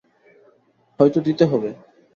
হয়তো 0.99 1.19
দিতে 1.27 1.43
হবে। 1.51 1.69